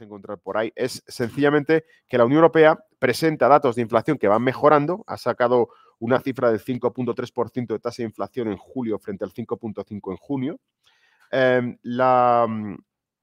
a 0.00 0.04
encontrar 0.04 0.38
por 0.38 0.56
ahí, 0.56 0.72
es 0.74 1.02
sencillamente 1.06 1.84
que 2.08 2.18
la 2.18 2.24
Unión 2.24 2.38
Europea 2.38 2.78
presenta 2.98 3.48
datos 3.48 3.76
de 3.76 3.82
inflación 3.82 4.18
que 4.18 4.28
van 4.28 4.42
mejorando, 4.42 5.04
ha 5.06 5.16
sacado 5.16 5.68
una 5.98 6.20
cifra 6.20 6.50
del 6.50 6.60
5.3% 6.60 7.66
de 7.66 7.78
tasa 7.78 8.02
de 8.02 8.08
inflación 8.08 8.48
en 8.48 8.56
julio 8.56 8.98
frente 8.98 9.24
al 9.24 9.32
5.5% 9.32 10.10
en 10.10 10.16
junio. 10.16 10.60
Em, 11.30 11.78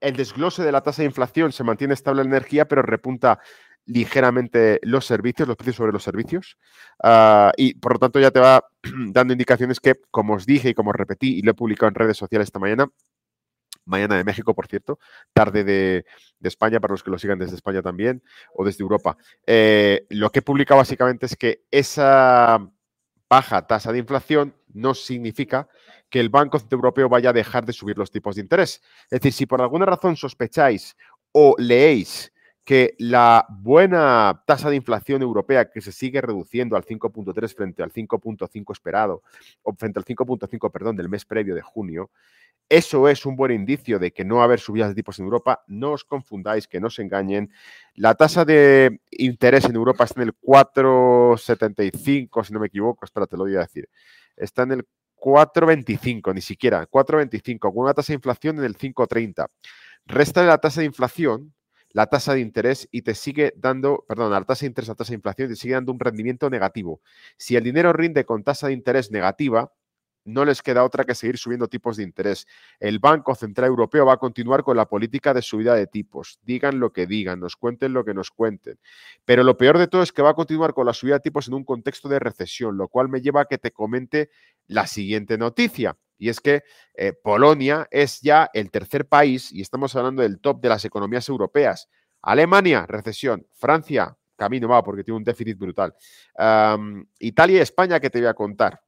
el 0.00 0.16
desglose 0.16 0.62
de 0.62 0.72
la 0.72 0.82
tasa 0.82 1.02
de 1.02 1.06
inflación 1.06 1.52
se 1.52 1.64
mantiene 1.64 1.94
estable 1.94 2.22
en 2.22 2.28
energía, 2.28 2.66
pero 2.66 2.82
repunta 2.82 3.40
ligeramente 3.86 4.80
los 4.82 5.04
servicios, 5.06 5.46
los 5.46 5.56
precios 5.56 5.76
sobre 5.76 5.92
los 5.92 6.02
servicios. 6.02 6.58
Ah, 7.02 7.52
y 7.56 7.74
por 7.74 7.94
lo 7.94 7.98
tanto 7.98 8.18
ya 8.20 8.30
te 8.30 8.40
va 8.40 8.64
dando 9.10 9.32
indicaciones 9.32 9.80
que, 9.80 9.94
como 10.10 10.34
os 10.34 10.46
dije 10.46 10.70
y 10.70 10.74
como 10.74 10.92
repetí 10.92 11.38
y 11.38 11.42
lo 11.42 11.52
he 11.52 11.54
publicado 11.54 11.88
en 11.88 11.94
redes 11.94 12.16
sociales 12.16 12.48
esta 12.48 12.58
mañana, 12.58 12.88
mañana 13.84 14.16
de 14.16 14.24
México, 14.24 14.54
por 14.54 14.66
cierto, 14.66 14.98
tarde 15.32 15.64
de, 15.64 16.04
España, 16.42 16.80
para 16.80 16.92
los 16.92 17.02
que 17.02 17.10
lo 17.10 17.18
sigan 17.18 17.38
desde 17.38 17.56
España 17.56 17.82
también, 17.82 18.22
o 18.54 18.64
desde 18.64 18.82
Europa. 18.82 19.16
Eh, 19.46 20.06
lo 20.10 20.30
que 20.30 20.40
he 20.40 20.42
publicado 20.42 20.78
básicamente 20.78 21.26
es 21.26 21.36
que 21.36 21.64
esa 21.70 22.70
baja 23.28 23.66
tasa 23.66 23.92
de 23.92 23.98
inflación 23.98 24.54
no 24.72 24.94
significa 24.94 25.68
que 26.10 26.20
el 26.20 26.28
Banco 26.28 26.58
Central 26.58 26.78
Europeo 26.78 27.08
vaya 27.08 27.30
a 27.30 27.32
dejar 27.32 27.64
de 27.64 27.72
subir 27.72 27.96
los 27.96 28.10
tipos 28.10 28.36
de 28.36 28.42
interés. 28.42 28.82
Es 29.04 29.20
decir, 29.20 29.32
si 29.32 29.46
por 29.46 29.60
alguna 29.60 29.86
razón 29.86 30.16
sospecháis 30.16 30.96
o 31.32 31.56
leéis 31.58 32.32
que 32.64 32.94
la 32.98 33.46
buena 33.50 34.42
tasa 34.46 34.70
de 34.70 34.76
inflación 34.76 35.20
europea 35.20 35.70
que 35.70 35.82
se 35.82 35.92
sigue 35.92 36.22
reduciendo 36.22 36.76
al 36.76 36.84
5.3 36.84 37.54
frente 37.54 37.82
al 37.82 37.92
5.5 37.92 38.72
esperado, 38.72 39.22
o 39.62 39.74
frente 39.74 39.98
al 39.98 40.04
5.5, 40.04 40.70
perdón, 40.70 40.96
del 40.96 41.10
mes 41.10 41.26
previo 41.26 41.54
de 41.54 41.60
junio, 41.60 42.10
eso 42.68 43.08
es 43.08 43.26
un 43.26 43.36
buen 43.36 43.52
indicio 43.52 43.98
de 43.98 44.12
que 44.12 44.24
no 44.24 44.36
va 44.36 44.42
a 44.42 44.44
haber 44.44 44.60
subidas 44.60 44.88
de 44.88 44.94
tipos 44.94 45.18
en 45.18 45.24
Europa. 45.24 45.62
No 45.66 45.92
os 45.92 46.04
confundáis, 46.04 46.66
que 46.66 46.80
no 46.80 46.90
se 46.90 47.02
engañen. 47.02 47.50
La 47.94 48.14
tasa 48.14 48.44
de 48.44 49.00
interés 49.10 49.64
en 49.66 49.76
Europa 49.76 50.04
está 50.04 50.22
en 50.22 50.28
el 50.28 50.34
4,75, 50.40 52.44
si 52.44 52.52
no 52.52 52.60
me 52.60 52.68
equivoco. 52.68 53.04
Espera, 53.04 53.26
te 53.26 53.36
lo 53.36 53.44
voy 53.44 53.56
a 53.56 53.60
decir. 53.60 53.88
Está 54.36 54.62
en 54.62 54.72
el 54.72 54.86
4,25, 55.16 56.34
ni 56.34 56.40
siquiera. 56.40 56.88
4,25, 56.88 57.58
con 57.58 57.84
una 57.84 57.94
tasa 57.94 58.12
de 58.12 58.16
inflación 58.16 58.58
en 58.58 58.64
el 58.64 58.76
5,30. 58.76 59.46
Resta 60.06 60.42
de 60.42 60.48
la 60.48 60.58
tasa 60.58 60.80
de 60.80 60.86
inflación 60.86 61.54
la 61.94 62.08
tasa 62.08 62.34
de 62.34 62.40
interés 62.40 62.88
y 62.90 63.02
te 63.02 63.14
sigue 63.14 63.54
dando, 63.56 64.04
perdón, 64.08 64.32
la 64.32 64.42
tasa 64.42 64.62
de 64.62 64.66
interés, 64.66 64.88
la 64.88 64.96
tasa 64.96 65.10
de 65.10 65.14
inflación 65.14 65.48
te 65.48 65.54
sigue 65.54 65.74
dando 65.74 65.92
un 65.92 66.00
rendimiento 66.00 66.50
negativo. 66.50 67.00
Si 67.36 67.54
el 67.54 67.62
dinero 67.62 67.92
rinde 67.92 68.24
con 68.24 68.42
tasa 68.42 68.66
de 68.66 68.72
interés 68.72 69.12
negativa, 69.12 69.72
no 70.24 70.44
les 70.44 70.62
queda 70.62 70.84
otra 70.84 71.04
que 71.04 71.14
seguir 71.14 71.38
subiendo 71.38 71.68
tipos 71.68 71.96
de 71.96 72.02
interés. 72.02 72.46
El 72.80 72.98
Banco 72.98 73.34
Central 73.34 73.68
Europeo 73.68 74.06
va 74.06 74.14
a 74.14 74.18
continuar 74.18 74.62
con 74.62 74.76
la 74.76 74.86
política 74.86 75.34
de 75.34 75.42
subida 75.42 75.74
de 75.74 75.86
tipos. 75.86 76.38
Digan 76.42 76.80
lo 76.80 76.92
que 76.92 77.06
digan, 77.06 77.40
nos 77.40 77.56
cuenten 77.56 77.92
lo 77.92 78.04
que 78.04 78.14
nos 78.14 78.30
cuenten. 78.30 78.78
Pero 79.24 79.42
lo 79.42 79.56
peor 79.56 79.78
de 79.78 79.86
todo 79.86 80.02
es 80.02 80.12
que 80.12 80.22
va 80.22 80.30
a 80.30 80.34
continuar 80.34 80.72
con 80.74 80.86
la 80.86 80.92
subida 80.92 81.14
de 81.14 81.20
tipos 81.20 81.48
en 81.48 81.54
un 81.54 81.64
contexto 81.64 82.08
de 82.08 82.18
recesión, 82.18 82.76
lo 82.76 82.88
cual 82.88 83.08
me 83.08 83.20
lleva 83.20 83.42
a 83.42 83.44
que 83.44 83.58
te 83.58 83.72
comente 83.72 84.30
la 84.66 84.86
siguiente 84.86 85.36
noticia. 85.36 85.96
Y 86.16 86.28
es 86.28 86.40
que 86.40 86.62
eh, 86.94 87.12
Polonia 87.12 87.86
es 87.90 88.20
ya 88.20 88.48
el 88.54 88.70
tercer 88.70 89.06
país, 89.06 89.52
y 89.52 89.60
estamos 89.60 89.94
hablando 89.96 90.22
del 90.22 90.40
top 90.40 90.60
de 90.60 90.68
las 90.68 90.84
economías 90.84 91.28
europeas. 91.28 91.88
Alemania, 92.22 92.86
recesión. 92.86 93.46
Francia, 93.52 94.16
camino 94.36 94.68
va 94.68 94.82
porque 94.82 95.04
tiene 95.04 95.18
un 95.18 95.24
déficit 95.24 95.58
brutal. 95.58 95.94
Italia 97.18 97.58
y 97.58 97.60
España, 97.60 98.00
que 98.00 98.10
te 98.10 98.20
voy 98.20 98.28
a 98.28 98.34
contar 98.34 98.83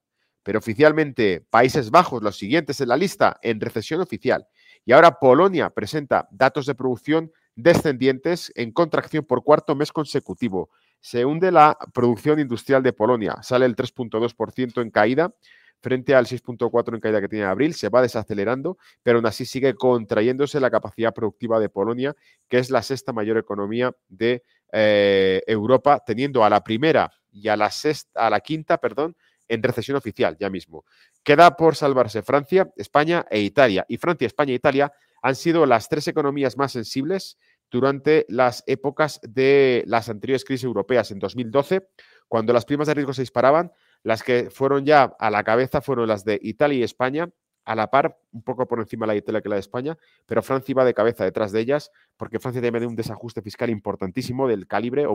pero 0.46 0.60
oficialmente 0.60 1.44
Países 1.50 1.90
Bajos, 1.90 2.22
los 2.22 2.38
siguientes 2.38 2.80
en 2.80 2.86
la 2.86 2.96
lista, 2.96 3.36
en 3.42 3.60
recesión 3.60 4.00
oficial. 4.00 4.46
Y 4.84 4.92
ahora 4.92 5.18
Polonia 5.18 5.70
presenta 5.70 6.28
datos 6.30 6.66
de 6.66 6.76
producción 6.76 7.32
descendientes 7.56 8.52
en 8.54 8.70
contracción 8.70 9.24
por 9.24 9.42
cuarto 9.42 9.74
mes 9.74 9.90
consecutivo. 9.90 10.70
Se 11.00 11.24
hunde 11.24 11.50
la 11.50 11.76
producción 11.92 12.38
industrial 12.38 12.84
de 12.84 12.92
Polonia, 12.92 13.38
sale 13.42 13.66
el 13.66 13.74
3.2% 13.74 14.82
en 14.82 14.90
caída 14.92 15.34
frente 15.82 16.14
al 16.14 16.26
6.4% 16.26 16.94
en 16.94 17.00
caída 17.00 17.20
que 17.20 17.28
tiene 17.28 17.44
en 17.44 17.50
abril, 17.50 17.74
se 17.74 17.88
va 17.88 18.00
desacelerando, 18.00 18.78
pero 19.02 19.18
aún 19.18 19.26
así 19.26 19.46
sigue 19.46 19.74
contrayéndose 19.74 20.60
la 20.60 20.70
capacidad 20.70 21.12
productiva 21.12 21.58
de 21.58 21.68
Polonia, 21.68 22.14
que 22.48 22.58
es 22.58 22.70
la 22.70 22.82
sexta 22.82 23.12
mayor 23.12 23.36
economía 23.36 23.92
de 24.08 24.44
eh, 24.72 25.42
Europa, 25.48 26.04
teniendo 26.06 26.44
a 26.44 26.50
la 26.50 26.62
primera 26.62 27.10
y 27.32 27.48
a 27.48 27.56
la, 27.56 27.70
sexta, 27.72 28.26
a 28.26 28.30
la 28.30 28.38
quinta, 28.40 28.78
perdón, 28.78 29.16
en 29.48 29.62
recesión 29.62 29.96
oficial 29.96 30.36
ya 30.38 30.50
mismo. 30.50 30.84
Queda 31.22 31.56
por 31.56 31.76
salvarse 31.76 32.22
Francia, 32.22 32.70
España 32.76 33.26
e 33.30 33.40
Italia. 33.40 33.84
Y 33.88 33.96
Francia, 33.96 34.26
España 34.26 34.52
e 34.52 34.56
Italia 34.56 34.92
han 35.22 35.34
sido 35.34 35.66
las 35.66 35.88
tres 35.88 36.08
economías 36.08 36.56
más 36.56 36.72
sensibles 36.72 37.38
durante 37.70 38.26
las 38.28 38.62
épocas 38.66 39.20
de 39.22 39.82
las 39.86 40.08
anteriores 40.08 40.44
crisis 40.44 40.64
europeas 40.64 41.10
en 41.10 41.18
2012, 41.18 41.88
cuando 42.28 42.52
las 42.52 42.64
primas 42.64 42.86
de 42.86 42.94
riesgo 42.94 43.12
se 43.12 43.22
disparaban, 43.22 43.72
las 44.02 44.22
que 44.22 44.50
fueron 44.50 44.84
ya 44.84 45.14
a 45.18 45.30
la 45.30 45.42
cabeza 45.42 45.80
fueron 45.80 46.08
las 46.08 46.24
de 46.24 46.38
Italia 46.42 46.78
y 46.78 46.82
España, 46.82 47.28
a 47.64 47.74
la 47.74 47.90
par, 47.90 48.16
un 48.30 48.42
poco 48.42 48.66
por 48.68 48.78
encima 48.78 49.04
de 49.04 49.08
la 49.08 49.12
de 49.14 49.18
Italia 49.18 49.40
que 49.40 49.48
la 49.48 49.56
de 49.56 49.60
España, 49.60 49.98
pero 50.24 50.42
Francia 50.42 50.72
iba 50.72 50.84
de 50.84 50.94
cabeza 50.94 51.24
detrás 51.24 51.50
de 51.50 51.60
ellas, 51.60 51.90
porque 52.16 52.38
Francia 52.38 52.62
tiene 52.62 52.86
un 52.86 52.94
desajuste 52.94 53.42
fiscal 53.42 53.70
importantísimo 53.70 54.46
del 54.46 54.68
calibre 54.68 55.06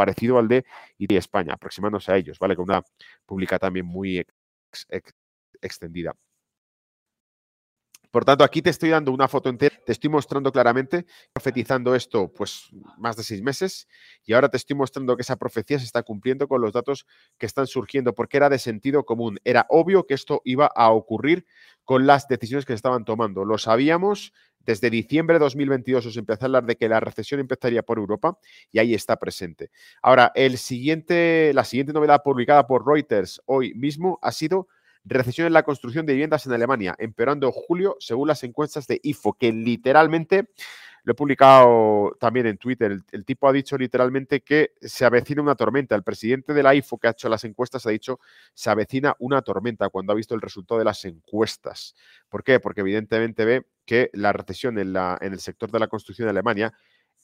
parecido 0.00 0.38
al 0.38 0.48
de 0.48 0.64
España, 0.98 1.52
aproximándose 1.52 2.10
a 2.10 2.16
ellos, 2.16 2.38
¿vale? 2.38 2.56
Con 2.56 2.70
una 2.70 2.82
pública 3.26 3.58
también 3.58 3.84
muy 3.84 4.24
extendida. 5.60 6.14
Por 8.10 8.24
tanto, 8.24 8.42
aquí 8.42 8.62
te 8.62 8.70
estoy 8.70 8.88
dando 8.88 9.12
una 9.12 9.28
foto 9.28 9.50
entera, 9.50 9.76
te 9.84 9.92
estoy 9.92 10.08
mostrando 10.08 10.50
claramente, 10.50 11.04
profetizando 11.34 11.94
esto 11.94 12.32
pues 12.32 12.70
más 12.96 13.14
de 13.16 13.22
seis 13.22 13.42
meses, 13.42 13.86
y 14.24 14.32
ahora 14.32 14.48
te 14.48 14.56
estoy 14.56 14.74
mostrando 14.74 15.16
que 15.16 15.22
esa 15.22 15.36
profecía 15.36 15.78
se 15.78 15.84
está 15.84 16.02
cumpliendo 16.02 16.48
con 16.48 16.62
los 16.62 16.72
datos 16.72 17.06
que 17.38 17.46
están 17.46 17.66
surgiendo, 17.66 18.14
porque 18.14 18.38
era 18.38 18.48
de 18.48 18.58
sentido 18.58 19.04
común. 19.04 19.38
Era 19.44 19.66
obvio 19.68 20.06
que 20.06 20.14
esto 20.14 20.40
iba 20.44 20.66
a 20.74 20.90
ocurrir 20.90 21.44
con 21.84 22.06
las 22.06 22.26
decisiones 22.26 22.64
que 22.64 22.72
se 22.72 22.76
estaban 22.82 23.04
tomando. 23.04 23.44
Lo 23.44 23.58
sabíamos, 23.58 24.32
desde 24.60 24.90
diciembre 24.90 25.34
de 25.34 25.40
2022 25.40 26.06
os 26.06 26.16
empezó 26.16 26.44
a 26.44 26.46
hablar 26.46 26.64
de 26.64 26.76
que 26.76 26.88
la 26.88 27.00
recesión 27.00 27.40
empezaría 27.40 27.82
por 27.82 27.98
Europa 27.98 28.38
y 28.70 28.78
ahí 28.78 28.94
está 28.94 29.16
presente. 29.16 29.70
Ahora, 30.02 30.32
la 30.34 30.56
siguiente 30.56 31.52
novedad 31.92 32.22
publicada 32.22 32.66
por 32.66 32.86
Reuters 32.86 33.40
hoy 33.46 33.74
mismo 33.74 34.18
ha 34.22 34.32
sido 34.32 34.68
recesión 35.04 35.46
en 35.46 35.54
la 35.54 35.62
construcción 35.62 36.04
de 36.06 36.12
viviendas 36.12 36.46
en 36.46 36.52
Alemania, 36.52 36.94
empeorando 36.98 37.50
julio 37.52 37.96
según 38.00 38.28
las 38.28 38.44
encuestas 38.44 38.86
de 38.86 39.00
IFO, 39.02 39.32
que 39.32 39.50
literalmente 39.52 40.50
he 41.12 41.14
publicado 41.14 42.16
también 42.18 42.46
en 42.46 42.58
Twitter. 42.58 42.98
El, 43.12 43.24
tipo 43.24 43.48
ha 43.48 43.52
dicho 43.52 43.76
literalmente 43.76 44.40
que 44.40 44.72
se 44.80 45.04
avecina 45.04 45.42
una 45.42 45.54
tormenta. 45.54 45.94
El 45.94 46.02
presidente 46.02 46.54
de 46.54 46.62
la 46.62 46.74
IFO 46.74 46.98
que 46.98 47.08
ha 47.08 47.10
hecho 47.10 47.28
las 47.28 47.44
encuestas 47.44 47.86
ha 47.86 47.90
dicho 47.90 48.20
se 48.54 48.70
avecina 48.70 49.14
una 49.18 49.42
tormenta 49.42 49.88
cuando 49.88 50.12
ha 50.12 50.16
visto 50.16 50.34
el 50.34 50.40
resultado 50.40 50.78
de 50.78 50.84
las 50.84 51.04
encuestas. 51.04 51.94
¿Por 52.28 52.44
qué? 52.44 52.60
Porque 52.60 52.80
evidentemente 52.80 53.44
ve 53.44 53.66
que 53.84 54.10
la 54.12 54.32
recesión 54.32 54.78
en, 54.78 54.94
en 54.96 55.32
el 55.32 55.40
sector 55.40 55.70
de 55.70 55.78
la 55.78 55.88
construcción 55.88 56.26
de 56.26 56.30
Alemania 56.30 56.72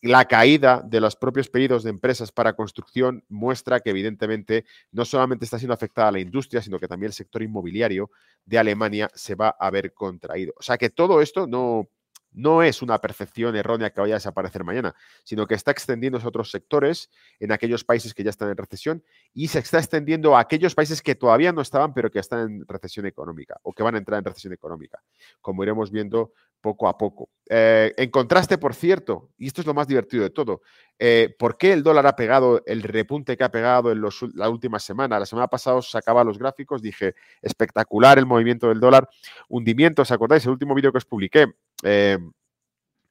la 0.02 0.26
caída 0.26 0.82
de 0.84 1.00
los 1.00 1.16
propios 1.16 1.48
pedidos 1.48 1.82
de 1.82 1.90
empresas 1.90 2.30
para 2.30 2.54
construcción 2.54 3.24
muestra 3.28 3.80
que 3.80 3.90
evidentemente 3.90 4.64
no 4.92 5.04
solamente 5.04 5.44
está 5.44 5.58
siendo 5.58 5.74
afectada 5.74 6.12
la 6.12 6.20
industria, 6.20 6.62
sino 6.62 6.78
que 6.78 6.88
también 6.88 7.08
el 7.08 7.14
sector 7.14 7.42
inmobiliario 7.42 8.10
de 8.44 8.58
Alemania 8.58 9.10
se 9.14 9.34
va 9.34 9.48
a 9.58 9.70
ver 9.70 9.94
contraído. 9.94 10.52
O 10.58 10.62
sea 10.62 10.76
que 10.76 10.90
todo 10.90 11.22
esto 11.22 11.46
no, 11.46 11.88
no 12.36 12.62
es 12.62 12.82
una 12.82 12.98
percepción 13.00 13.56
errónea 13.56 13.90
que 13.90 14.00
vaya 14.00 14.14
a 14.14 14.18
desaparecer 14.18 14.62
mañana, 14.62 14.94
sino 15.24 15.46
que 15.46 15.54
está 15.54 15.70
extendiéndose 15.70 16.26
a 16.26 16.28
otros 16.28 16.50
sectores 16.50 17.10
en 17.40 17.50
aquellos 17.50 17.82
países 17.82 18.14
que 18.14 18.22
ya 18.22 18.30
están 18.30 18.50
en 18.50 18.56
recesión 18.56 19.02
y 19.32 19.48
se 19.48 19.58
está 19.58 19.78
extendiendo 19.78 20.36
a 20.36 20.40
aquellos 20.40 20.74
países 20.74 21.02
que 21.02 21.14
todavía 21.14 21.52
no 21.52 21.62
estaban, 21.62 21.94
pero 21.94 22.10
que 22.10 22.18
están 22.18 22.40
en 22.40 22.68
recesión 22.68 23.06
económica 23.06 23.58
o 23.62 23.72
que 23.72 23.82
van 23.82 23.94
a 23.94 23.98
entrar 23.98 24.18
en 24.18 24.24
recesión 24.26 24.52
económica, 24.52 25.02
como 25.40 25.62
iremos 25.62 25.90
viendo 25.90 26.32
poco 26.60 26.88
a 26.88 26.98
poco. 26.98 27.30
Eh, 27.48 27.94
en 27.96 28.10
contraste, 28.10 28.58
por 28.58 28.74
cierto, 28.74 29.30
y 29.38 29.46
esto 29.46 29.60
es 29.60 29.66
lo 29.66 29.74
más 29.74 29.86
divertido 29.86 30.24
de 30.24 30.30
todo, 30.30 30.62
eh, 30.98 31.34
¿por 31.38 31.56
qué 31.56 31.72
el 31.72 31.82
dólar 31.82 32.06
ha 32.06 32.16
pegado 32.16 32.62
el 32.66 32.82
repunte 32.82 33.36
que 33.36 33.44
ha 33.44 33.50
pegado 33.50 33.92
en 33.92 34.02
la 34.34 34.48
última 34.50 34.78
semana? 34.78 35.18
La 35.18 35.26
semana 35.26 35.46
pasada 35.46 35.76
os 35.76 35.90
sacaba 35.90 36.24
los 36.24 36.38
gráficos, 36.38 36.82
dije, 36.82 37.14
espectacular 37.40 38.18
el 38.18 38.26
movimiento 38.26 38.68
del 38.68 38.80
dólar, 38.80 39.08
hundimiento, 39.48 40.02
¿os 40.02 40.10
acordáis? 40.10 40.44
El 40.44 40.52
último 40.52 40.74
vídeo 40.74 40.90
que 40.90 40.98
os 40.98 41.04
publiqué, 41.04 41.46
eh, 41.82 42.18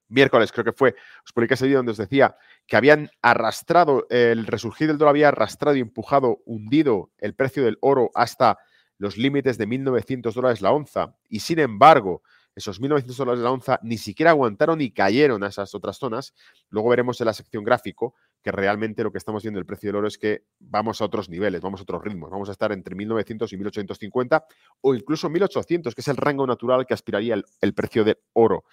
miércoles 0.07 0.51
creo 0.51 0.65
que 0.65 0.73
fue, 0.73 0.95
os 1.25 1.33
publiqué 1.33 1.55
ese 1.55 1.65
vídeo 1.65 1.79
donde 1.79 1.91
os 1.91 1.97
decía 1.97 2.37
que 2.67 2.77
habían 2.77 3.09
arrastrado, 3.21 4.07
el 4.09 4.47
resurgir 4.47 4.87
del 4.87 4.97
dólar 4.97 5.11
había 5.11 5.27
arrastrado 5.29 5.77
y 5.77 5.81
empujado, 5.81 6.41
hundido 6.45 7.11
el 7.17 7.35
precio 7.35 7.63
del 7.63 7.77
oro 7.81 8.11
hasta 8.15 8.57
los 8.97 9.17
límites 9.17 9.57
de 9.57 9.67
1.900 9.67 10.33
dólares 10.33 10.61
la 10.61 10.71
onza. 10.71 11.15
Y 11.29 11.41
sin 11.41 11.59
embargo, 11.59 12.23
esos 12.55 12.81
1.900 12.81 13.15
dólares 13.17 13.41
la 13.41 13.51
onza 13.51 13.79
ni 13.83 13.97
siquiera 13.97 14.31
aguantaron 14.31 14.81
y 14.81 14.91
cayeron 14.91 15.43
a 15.43 15.47
esas 15.47 15.75
otras 15.75 15.97
zonas. 15.97 16.33
Luego 16.69 16.89
veremos 16.89 17.19
en 17.19 17.25
la 17.25 17.33
sección 17.33 17.63
gráfico 17.63 18.15
que 18.45 18.51
realmente 18.51 19.03
lo 19.03 19.11
que 19.11 19.17
estamos 19.17 19.41
viendo 19.41 19.59
el 19.59 19.65
precio 19.65 19.87
del 19.87 19.95
oro 19.95 20.07
es 20.07 20.19
que 20.19 20.43
vamos 20.59 21.01
a 21.01 21.05
otros 21.05 21.29
niveles, 21.29 21.61
vamos 21.61 21.79
a 21.79 21.83
otros 21.83 22.03
ritmos. 22.03 22.29
Vamos 22.29 22.47
a 22.47 22.51
estar 22.51 22.71
entre 22.71 22.95
1.900 22.95 23.51
y 23.51 23.57
1.850 23.57 24.45
o 24.81 24.93
incluso 24.93 25.31
1.800, 25.31 25.95
que 25.95 26.01
es 26.01 26.07
el 26.09 26.15
rango 26.15 26.45
natural 26.45 26.85
que 26.85 26.93
aspiraría 26.93 27.33
el, 27.33 27.43
el 27.59 27.73
precio 27.73 28.03
del 28.03 28.19
oro. 28.33 28.65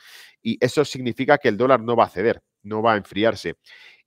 Y 0.43 0.63
eso 0.63 0.85
significa 0.85 1.39
que 1.39 1.49
el 1.49 1.57
dólar 1.57 1.81
no 1.81 1.97
va 1.97 2.05
a 2.05 2.11
ceder. 2.11 2.43
no 2.63 2.83
va 2.83 2.93
a 2.93 2.97
enfriarse. 2.99 3.57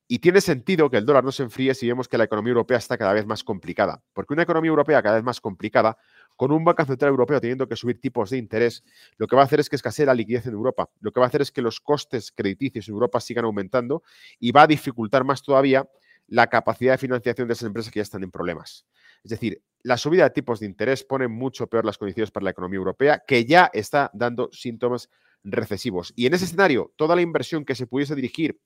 Y 0.08 0.20
tiene 0.20 0.40
sentido 0.40 0.92
que 0.92 0.98
el 0.98 1.06
dólar 1.08 1.24
no 1.24 1.32
se 1.32 1.42
enfríe 1.42 1.74
si 1.74 1.88
vemos 1.88 2.08
que 2.08 2.20
la 2.20 2.26
economía 2.26 2.52
europea 2.52 2.78
está 2.78 2.96
cada 2.96 3.14
vez 3.14 3.26
más 3.26 3.44
complicada. 3.44 4.04
Porque 4.14 4.34
una 4.34 4.44
economía 4.44 4.70
europea 4.70 5.02
cada 5.02 5.16
vez 5.16 5.24
más 5.24 5.42
complicada, 5.42 5.98
con 6.36 6.52
un 6.52 6.64
Banco 6.64 6.86
Central 6.86 7.10
Europeo 7.10 7.40
teniendo 7.40 7.68
que 7.68 7.76
subir 7.76 8.00
tipos 8.00 8.30
de 8.30 8.38
interés, 8.38 8.84
lo 9.18 9.28
que 9.28 9.36
va 9.36 9.44
a 9.44 9.46
hacer 9.46 9.60
es 9.60 9.70
que 9.70 9.76
escasee 9.76 10.06
la 10.06 10.14
liquidez 10.14 10.46
en 10.48 10.54
Europa. 10.54 10.90
Lo 11.00 11.12
que 11.12 11.20
va 11.20 11.26
a 11.26 11.30
hacer 11.30 11.42
es 11.42 11.52
que 11.52 11.62
los 11.62 11.80
costes 11.80 12.32
crediticios 12.32 12.88
en 12.88 12.94
Europa 12.94 13.20
sigan 13.20 13.46
aumentando 13.46 14.04
y 14.40 14.52
va 14.52 14.64
a 14.64 14.68
dificultar 14.68 15.24
más 15.24 15.42
todavía 15.42 15.88
la 16.28 16.48
capacidad 16.48 16.94
de 16.94 16.98
financiación 16.98 17.48
de 17.48 17.54
esas 17.54 17.68
empresas 17.68 17.92
que 17.92 18.00
ya 18.00 18.04
están 18.04 18.24
en 18.24 18.32
problemas. 18.32 18.86
Es 19.24 19.32
decir, 19.32 19.62
la 19.84 19.98
subida 19.98 20.24
de 20.24 20.30
tipos 20.32 20.60
de 20.60 20.66
interés 20.66 21.04
pone 21.04 21.28
mucho 21.28 21.68
peor 21.68 21.86
las 21.86 21.98
condiciones 21.98 22.32
para 22.32 22.44
la 22.44 22.50
economía 22.50 22.78
europea, 22.78 23.24
que 23.26 23.46
ya 23.46 23.70
está 23.74 24.10
dando 24.14 24.50
síntomas 24.52 25.10
recesivos. 25.44 26.14
Y 26.16 26.26
en 26.26 26.34
ese 26.34 26.46
escenario, 26.46 26.92
toda 26.96 27.16
la 27.16 27.22
inversión 27.22 27.66
que 27.66 27.76
se 27.76 27.88
pudiese 27.88 28.16
dirigir 28.16 28.60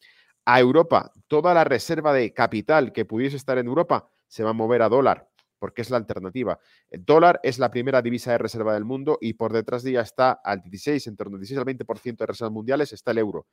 a 0.46 0.60
Europa, 0.60 1.12
toda 1.28 1.54
la 1.54 1.64
reserva 1.64 2.14
de 2.14 2.34
capital 2.34 2.94
que 2.94 3.06
pudiese 3.06 3.36
estar 3.38 3.58
en 3.58 3.68
Europa, 3.68 4.10
se 4.28 4.44
va 4.44 4.52
a 4.52 4.54
mover 4.54 4.82
a 4.82 4.90
dólar, 4.90 5.29
porque 5.60 5.82
es 5.82 5.90
la 5.90 5.98
alternativa. 5.98 6.60
El 6.90 7.06
dólar 7.06 7.40
es 7.44 7.60
la 7.60 7.70
primera 7.70 8.02
divisa 8.02 8.32
de 8.32 8.38
reserva 8.40 8.74
del 8.74 8.86
mundo 8.86 9.18
y 9.22 9.34
por 9.34 9.54
detrás 9.54 9.84
de 9.84 9.92
ella 9.92 10.02
está 10.02 10.32
al 10.32 10.62
16, 10.62 11.06
en 11.08 11.16
torno 11.18 11.36
al 11.36 11.42
16 11.42 11.60
al 11.60 11.66
20% 11.66 12.18
de 12.18 12.26
reservas 12.26 12.52
mundiales 12.52 12.94
está 12.94 13.12
el 13.12 13.20
euro. 13.20 13.46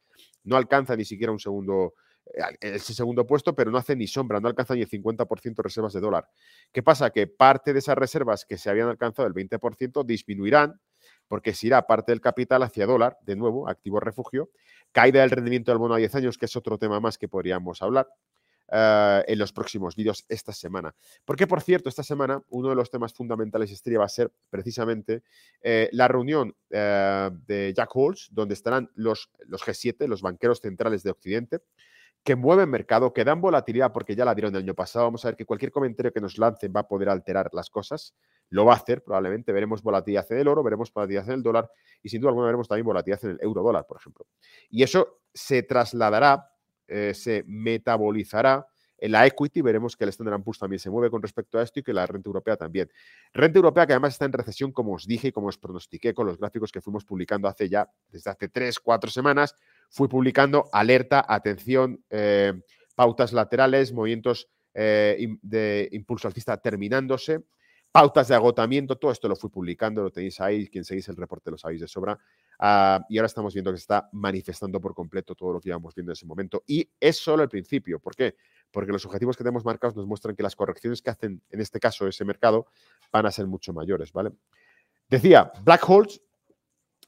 No 0.44 0.56
alcanza 0.56 0.96
ni 0.96 1.04
siquiera 1.04 1.32
un 1.32 1.40
segundo 1.40 1.94
ese 2.60 2.92
segundo 2.94 3.26
puesto, 3.26 3.54
pero 3.54 3.70
no 3.70 3.78
hace 3.78 3.94
ni 3.94 4.06
sombra, 4.06 4.40
no 4.40 4.48
alcanza 4.48 4.74
ni 4.74 4.82
el 4.82 4.88
50% 4.88 5.54
de 5.54 5.62
reservas 5.62 5.92
de 5.92 6.00
dólar. 6.00 6.28
¿Qué 6.72 6.82
pasa? 6.82 7.10
Que 7.10 7.26
parte 7.26 7.72
de 7.72 7.78
esas 7.78 7.96
reservas 7.96 8.44
que 8.44 8.58
se 8.58 8.68
habían 8.68 8.88
alcanzado 8.88 9.28
el 9.28 9.34
20% 9.34 10.04
disminuirán 10.04 10.80
porque 11.28 11.54
se 11.54 11.68
irá 11.68 11.86
parte 11.86 12.12
del 12.12 12.20
capital 12.20 12.62
hacia 12.62 12.86
dólar, 12.86 13.16
de 13.22 13.36
nuevo, 13.36 13.68
activo 13.68 14.00
refugio, 14.00 14.50
caída 14.92 15.20
del 15.20 15.30
rendimiento 15.30 15.70
del 15.70 15.78
bono 15.78 15.94
a 15.94 15.98
10 15.98 16.14
años, 16.16 16.38
que 16.38 16.46
es 16.46 16.56
otro 16.56 16.78
tema 16.78 17.00
más 17.00 17.18
que 17.18 17.28
podríamos 17.28 17.82
hablar. 17.82 18.08
Eh, 18.68 19.24
en 19.28 19.38
los 19.38 19.52
próximos 19.52 19.94
vídeos 19.94 20.24
esta 20.28 20.52
semana. 20.52 20.92
Porque, 21.24 21.46
por 21.46 21.60
cierto, 21.60 21.88
esta 21.88 22.02
semana 22.02 22.42
uno 22.48 22.70
de 22.70 22.74
los 22.74 22.90
temas 22.90 23.14
fundamentales 23.14 23.70
estrella 23.70 24.00
va 24.00 24.06
a 24.06 24.08
ser 24.08 24.32
precisamente 24.50 25.22
eh, 25.62 25.88
la 25.92 26.08
reunión 26.08 26.52
eh, 26.70 27.30
de 27.46 27.72
Jack 27.76 27.90
Halls, 27.94 28.28
donde 28.32 28.54
estarán 28.54 28.90
los, 28.96 29.30
los 29.46 29.62
G7, 29.62 30.08
los 30.08 30.20
banqueros 30.20 30.60
centrales 30.60 31.04
de 31.04 31.10
Occidente, 31.10 31.60
que 32.24 32.34
mueven 32.34 32.68
mercado, 32.68 33.12
que 33.12 33.24
dan 33.24 33.40
volatilidad 33.40 33.92
porque 33.92 34.16
ya 34.16 34.24
la 34.24 34.34
dieron 34.34 34.52
el 34.56 34.62
año 34.62 34.74
pasado. 34.74 35.04
Vamos 35.04 35.24
a 35.24 35.28
ver 35.28 35.36
que 35.36 35.46
cualquier 35.46 35.70
comentario 35.70 36.12
que 36.12 36.20
nos 36.20 36.36
lancen 36.36 36.72
va 36.74 36.80
a 36.80 36.88
poder 36.88 37.08
alterar 37.08 37.50
las 37.52 37.70
cosas. 37.70 38.16
Lo 38.50 38.64
va 38.64 38.72
a 38.72 38.76
hacer 38.78 39.04
probablemente. 39.04 39.52
Veremos 39.52 39.80
volatilidad 39.80 40.26
en 40.32 40.38
el 40.38 40.48
oro, 40.48 40.64
veremos 40.64 40.92
volatilidad 40.92 41.28
en 41.28 41.34
el 41.34 41.42
dólar 41.44 41.70
y 42.02 42.08
sin 42.08 42.20
duda 42.20 42.30
alguna 42.30 42.46
veremos 42.46 42.66
también 42.66 42.84
volatilidad 42.84 43.24
en 43.26 43.30
el 43.30 43.38
euro 43.42 43.62
dólar, 43.62 43.86
por 43.86 43.98
ejemplo. 43.98 44.26
Y 44.68 44.82
eso 44.82 45.20
se 45.32 45.62
trasladará, 45.62 46.50
eh, 46.88 47.12
se 47.14 47.44
metabolizará 47.46 48.66
en 48.98 49.12
la 49.12 49.26
equity 49.26 49.60
veremos 49.60 49.96
que 49.96 50.04
el 50.04 50.10
Standard 50.10 50.42
Poor's 50.42 50.58
también 50.58 50.80
se 50.80 50.90
mueve 50.90 51.10
con 51.10 51.20
respecto 51.20 51.58
a 51.58 51.62
esto 51.62 51.80
y 51.80 51.82
que 51.82 51.92
la 51.92 52.06
renta 52.06 52.28
europea 52.28 52.56
también. 52.56 52.90
Renta 53.32 53.58
europea 53.58 53.86
que 53.86 53.92
además 53.92 54.14
está 54.14 54.24
en 54.24 54.32
recesión, 54.32 54.72
como 54.72 54.94
os 54.94 55.06
dije 55.06 55.28
y 55.28 55.32
como 55.32 55.48
os 55.48 55.58
pronostiqué 55.58 56.14
con 56.14 56.26
los 56.26 56.38
gráficos 56.38 56.72
que 56.72 56.80
fuimos 56.80 57.04
publicando 57.04 57.48
hace 57.48 57.68
ya, 57.68 57.90
desde 58.08 58.30
hace 58.30 58.48
tres, 58.48 58.78
cuatro 58.80 59.10
semanas, 59.10 59.54
fui 59.90 60.08
publicando 60.08 60.68
alerta, 60.72 61.24
atención, 61.28 62.02
eh, 62.08 62.54
pautas 62.94 63.32
laterales, 63.32 63.92
movimientos 63.92 64.48
eh, 64.72 65.26
de 65.42 65.88
impulso 65.92 66.28
alcista 66.28 66.56
terminándose, 66.56 67.44
pautas 67.96 68.28
de 68.28 68.34
agotamiento, 68.34 68.96
todo 68.96 69.10
esto 69.10 69.26
lo 69.26 69.36
fui 69.36 69.48
publicando, 69.48 70.02
lo 70.02 70.10
tenéis 70.10 70.38
ahí, 70.42 70.68
quien 70.68 70.84
seguís 70.84 71.08
el 71.08 71.16
reporte 71.16 71.50
lo 71.50 71.56
sabéis 71.56 71.80
de 71.80 71.88
sobra. 71.88 72.18
Ah, 72.58 73.02
y 73.08 73.16
ahora 73.16 73.26
estamos 73.26 73.54
viendo 73.54 73.70
que 73.70 73.78
se 73.78 73.82
está 73.82 74.08
manifestando 74.12 74.78
por 74.82 74.94
completo 74.94 75.34
todo 75.34 75.54
lo 75.54 75.60
que 75.60 75.70
íbamos 75.70 75.94
viendo 75.94 76.12
en 76.12 76.14
ese 76.14 76.26
momento. 76.26 76.62
Y 76.66 76.90
es 77.00 77.16
solo 77.16 77.42
el 77.42 77.48
principio. 77.48 77.98
¿Por 77.98 78.14
qué? 78.14 78.36
Porque 78.70 78.92
los 78.92 79.06
objetivos 79.06 79.34
que 79.34 79.44
tenemos 79.44 79.64
marcados 79.64 79.96
nos 79.96 80.06
muestran 80.06 80.36
que 80.36 80.42
las 80.42 80.54
correcciones 80.54 81.00
que 81.00 81.08
hacen, 81.08 81.42
en 81.50 81.60
este 81.60 81.80
caso, 81.80 82.06
ese 82.06 82.24
mercado, 82.26 82.66
van 83.10 83.24
a 83.24 83.30
ser 83.30 83.46
mucho 83.46 83.72
mayores, 83.72 84.12
¿vale? 84.12 84.32
Decía, 85.08 85.50
Black 85.64 85.88
Holes 85.88 86.20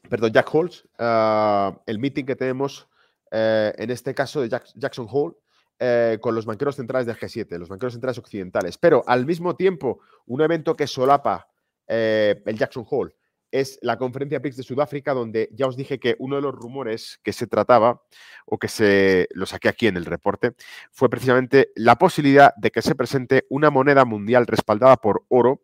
perdón, 0.08 0.32
Jack 0.32 0.54
Halls, 0.54 0.88
ah, 0.98 1.82
el 1.84 1.98
meeting 1.98 2.24
que 2.24 2.36
tenemos 2.36 2.88
eh, 3.30 3.74
en 3.76 3.90
este 3.90 4.14
caso 4.14 4.40
de 4.40 4.48
Jackson 4.48 5.06
Hole 5.10 5.36
eh, 5.78 6.18
con 6.20 6.34
los 6.34 6.46
banqueros 6.46 6.76
centrales 6.76 7.06
del 7.06 7.16
G7, 7.16 7.58
los 7.58 7.68
banqueros 7.68 7.94
centrales 7.94 8.18
occidentales. 8.18 8.78
Pero 8.78 9.02
al 9.06 9.26
mismo 9.26 9.56
tiempo, 9.56 10.00
un 10.26 10.40
evento 10.40 10.76
que 10.76 10.86
solapa 10.86 11.48
eh, 11.86 12.42
el 12.44 12.58
Jackson 12.58 12.86
Hole 12.88 13.14
es 13.50 13.78
la 13.82 13.96
conferencia 13.96 14.40
PRIX 14.40 14.56
de 14.56 14.62
Sudáfrica, 14.62 15.14
donde 15.14 15.48
ya 15.52 15.66
os 15.66 15.76
dije 15.76 15.98
que 15.98 16.16
uno 16.18 16.36
de 16.36 16.42
los 16.42 16.54
rumores 16.54 17.18
que 17.22 17.32
se 17.32 17.46
trataba, 17.46 18.02
o 18.44 18.58
que 18.58 18.68
se 18.68 19.28
lo 19.32 19.46
saqué 19.46 19.68
aquí 19.68 19.86
en 19.86 19.96
el 19.96 20.04
reporte, 20.04 20.52
fue 20.90 21.08
precisamente 21.08 21.70
la 21.74 21.96
posibilidad 21.96 22.54
de 22.56 22.70
que 22.70 22.82
se 22.82 22.94
presente 22.94 23.46
una 23.48 23.70
moneda 23.70 24.04
mundial 24.04 24.46
respaldada 24.46 24.96
por 24.96 25.24
oro 25.28 25.62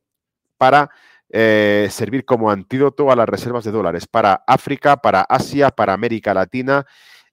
para 0.56 0.90
eh, 1.31 1.88
servir 1.90 2.25
como 2.25 2.50
antídoto 2.50 3.10
a 3.10 3.17
las 3.17 3.28
reservas 3.28 3.64
de 3.64 3.72
dólares 3.72 4.06
para 4.06 4.44
África, 4.46 4.99
para 4.99 5.22
Asia, 5.22 5.70
para 5.70 5.93
América 5.93 6.32
Latina. 6.34 6.87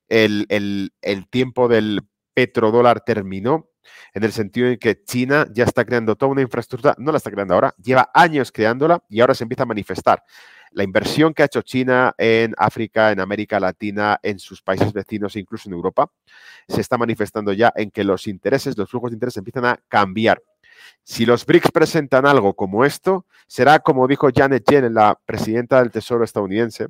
El, 0.08 0.92
tiempo 1.30 1.70
del 1.70 2.02
petrodólar 2.42 3.02
terminó 3.02 3.70
en 4.14 4.24
el 4.24 4.32
sentido 4.32 4.68
en 4.68 4.78
que 4.78 5.04
China 5.04 5.48
ya 5.54 5.64
está 5.64 5.86
creando 5.86 6.16
toda 6.16 6.32
una 6.32 6.42
infraestructura, 6.42 6.96
no 6.98 7.12
la 7.12 7.18
está 7.18 7.30
creando 7.30 7.54
ahora, 7.54 7.76
lleva 7.82 8.10
años 8.14 8.52
creándola 8.52 9.04
y 9.10 9.22
ahora 9.22 9.36
se 9.36 9.44
empieza 9.44 9.64
a 9.64 9.68
manifestar. 9.68 10.24
La 10.72 10.84
inversión 10.84 11.34
que 11.34 11.44
ha 11.44 11.46
hecho 11.46 11.62
China 11.62 12.16
en 12.18 12.54
África, 12.58 13.12
en 13.12 13.20
América 13.20 13.60
Latina, 13.60 14.20
en 14.24 14.40
sus 14.40 14.62
países 14.62 14.92
vecinos 14.94 15.36
incluso 15.36 15.70
en 15.70 15.74
Europa, 15.74 16.12
se 16.68 16.82
está 16.82 16.98
manifestando 16.98 17.54
ya 17.54 17.72
en 17.76 17.92
que 17.92 18.04
los 18.04 18.26
intereses, 18.26 18.78
los 18.78 18.90
flujos 18.90 19.12
de 19.12 19.16
interés 19.16 19.38
empiezan 19.38 19.66
a 19.66 19.80
cambiar. 19.88 20.42
Si 21.04 21.26
los 21.26 21.46
BRICS 21.46 21.72
presentan 21.72 22.26
algo 22.26 22.56
como 22.56 22.86
esto, 22.86 23.28
será 23.48 23.80
como 23.80 24.08
dijo 24.08 24.30
Janet 24.34 24.64
Yellen, 24.68 24.94
la 24.94 25.20
presidenta 25.26 25.80
del 25.80 25.92
Tesoro 25.92 26.24
estadounidense, 26.24 26.88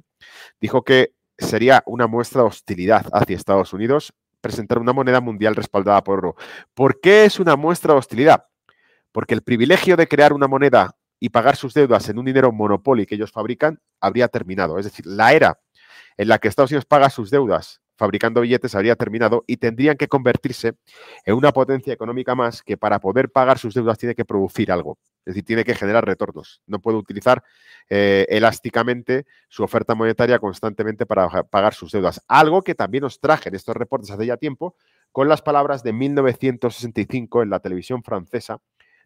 dijo 0.62 0.83
que 0.83 1.13
sería 1.38 1.83
una 1.88 2.07
muestra 2.07 2.42
de 2.42 2.47
hostilidad 2.47 3.07
hacia 3.12 3.36
Estados 3.36 3.74
Unidos 3.74 4.13
presentar 4.41 4.79
una 4.79 4.93
moneda 4.93 5.21
mundial 5.21 5.55
respaldada 5.55 6.03
por 6.03 6.19
oro. 6.19 6.35
¿Por 6.73 6.99
qué 6.99 7.25
es 7.25 7.39
una 7.39 7.55
muestra 7.55 7.93
de 7.93 7.99
hostilidad? 7.99 8.45
Porque 9.11 9.33
el 9.33 9.43
privilegio 9.43 9.95
de 9.95 10.07
crear 10.07 10.33
una 10.33 10.47
moneda 10.47 10.95
y 11.19 11.29
pagar 11.29 11.55
sus 11.55 11.73
deudas 11.73 12.09
en 12.09 12.17
un 12.17 12.25
dinero 12.25 12.51
monopolio 12.51 13.06
que 13.06 13.16
ellos 13.16 13.31
fabrican 13.31 13.80
habría 13.99 14.27
terminado. 14.27 14.80
Es 14.80 14.85
decir, 14.85 15.06
la 15.06 15.33
era 15.33 15.59
en 16.18 16.27
la 16.27 16.39
que 16.39 16.47
Estados 16.47 16.71
Unidos 16.71 16.85
paga 16.85 17.09
sus 17.09 17.30
deudas 17.30 17.81
fabricando 18.01 18.42
billetes 18.42 18.73
habría 18.73 18.95
terminado 18.95 19.44
y 19.45 19.57
tendrían 19.57 19.95
que 19.95 20.07
convertirse 20.07 20.73
en 21.23 21.35
una 21.35 21.51
potencia 21.51 21.94
económica 21.94 22.33
más 22.33 22.63
que 22.63 22.75
para 22.75 22.99
poder 22.99 23.30
pagar 23.30 23.59
sus 23.59 23.75
deudas 23.75 23.99
tiene 23.99 24.16
que 24.16 24.25
producir 24.25 24.71
algo. 24.71 24.97
Es 25.25 25.35
decir, 25.35 25.45
tiene 25.45 25.63
que 25.63 25.75
generar 25.75 26.06
retornos. 26.06 26.61
No 26.66 26.80
puede 26.80 26.97
utilizar 26.97 27.44
eh, 27.90 28.25
elásticamente 28.30 29.25
su 29.49 29.63
oferta 29.63 29.94
monetaria 29.94 30.40
constantemente 30.40 31.06
para 31.06 31.44
pagar 31.44 31.73
sus 31.73 31.92
deudas. 31.92 32.23
Algo 32.28 32.63
que 32.63 32.73
también 32.73 33.04
os 33.04 33.19
traje 33.19 33.49
en 33.49 33.56
estos 33.56 33.75
reportes 33.75 34.09
hace 34.09 34.25
ya 34.25 34.37
tiempo 34.37 34.75
con 35.11 35.28
las 35.28 35.42
palabras 35.42 35.83
de 35.83 35.94
1965 35.94 37.44
en 37.44 37.49
la 37.51 37.59
televisión 37.59 38.01
francesa 38.01 38.59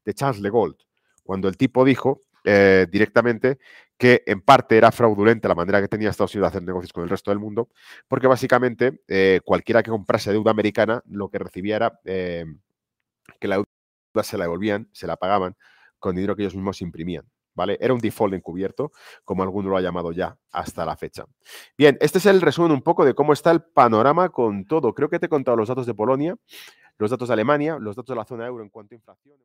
de 0.05 0.13
Charles 0.13 0.41
Le 0.41 0.49
Gault, 0.49 0.79
cuando 1.23 1.49
el 1.49 1.57
tipo 1.57 1.83
dijo 1.83 2.21
eh, 2.43 2.85
directamente 2.89 3.57
que 3.97 4.23
en 4.25 4.39
parte 4.39 4.77
era 4.77 4.91
fraudulenta 4.91 5.47
la 5.47 5.55
manera 5.55 5.81
que 5.81 5.87
tenía 5.87 6.11
Estados 6.11 6.35
Unidos 6.35 6.51
de 6.51 6.57
hacer 6.57 6.67
negocios 6.67 6.93
con 6.93 7.03
el 7.03 7.09
resto 7.09 7.31
del 7.31 7.39
mundo, 7.39 7.69
porque 8.07 8.27
básicamente 8.27 9.01
eh, 9.07 9.41
cualquiera 9.43 9.81
que 9.81 9.89
comprase 9.89 10.31
deuda 10.31 10.51
americana 10.51 11.01
lo 11.07 11.29
que 11.29 11.39
recibía 11.39 11.77
era 11.77 11.99
que 12.03 13.47
la 13.47 13.55
deuda 13.55 14.23
se 14.23 14.37
la 14.37 14.45
devolvían, 14.45 14.87
se 14.93 15.07
la 15.07 15.17
pagaban 15.17 15.55
con 16.05 16.15
dinero 16.15 16.35
que 16.35 16.43
ellos 16.43 16.53
mismos 16.53 16.83
imprimían. 16.83 17.25
¿Vale? 17.55 17.77
Era 17.81 17.93
un 17.93 17.99
default 17.99 18.35
encubierto, 18.35 18.91
como 19.23 19.41
alguno 19.41 19.69
lo 19.69 19.77
ha 19.77 19.81
llamado 19.81 20.11
ya 20.11 20.37
hasta 20.51 20.85
la 20.85 20.95
fecha. 20.95 21.25
Bien, 21.75 21.97
este 21.99 22.19
es 22.19 22.25
el 22.27 22.41
resumen 22.41 22.71
un 22.71 22.81
poco 22.81 23.05
de 23.05 23.15
cómo 23.15 23.33
está 23.33 23.49
el 23.49 23.63
panorama 23.63 24.29
con 24.29 24.65
todo. 24.65 24.93
Creo 24.93 25.09
que 25.09 25.19
te 25.19 25.25
he 25.27 25.29
contado 25.29 25.57
los 25.57 25.69
datos 25.69 25.85
de 25.87 25.95
Polonia, 25.95 26.35
los 26.99 27.09
datos 27.09 27.29
de 27.29 27.33
Alemania, 27.33 27.77
los 27.79 27.95
datos 27.95 28.13
de 28.13 28.17
la 28.17 28.25
zona 28.25 28.45
euro 28.45 28.61
en 28.61 28.69
cuanto 28.69 28.93
a 28.93 28.97
inflación. 28.97 29.37